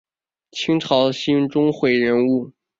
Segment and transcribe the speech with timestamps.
[0.49, 2.51] 清朝兴中会人物。